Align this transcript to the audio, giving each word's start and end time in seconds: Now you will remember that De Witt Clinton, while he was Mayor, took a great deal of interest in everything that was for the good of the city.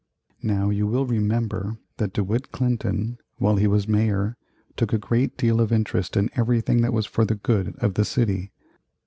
Now 0.41 0.71
you 0.71 0.87
will 0.87 1.05
remember 1.05 1.77
that 1.97 2.11
De 2.13 2.23
Witt 2.23 2.51
Clinton, 2.51 3.19
while 3.37 3.57
he 3.57 3.67
was 3.67 3.87
Mayor, 3.87 4.35
took 4.75 4.93
a 4.93 4.97
great 4.97 5.37
deal 5.37 5.61
of 5.61 5.71
interest 5.71 6.17
in 6.17 6.31
everything 6.35 6.81
that 6.81 6.91
was 6.91 7.05
for 7.05 7.23
the 7.23 7.35
good 7.35 7.75
of 7.77 7.93
the 7.93 8.03
city. 8.03 8.51